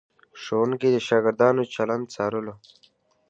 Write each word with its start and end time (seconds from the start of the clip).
ښوونکي 0.41 0.87
د 0.91 0.97
شاګردانو 1.07 1.63
چلند 1.73 2.05
څارلو. 2.13 2.53